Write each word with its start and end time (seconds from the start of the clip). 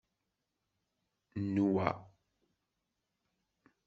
Nwa 1.53 1.87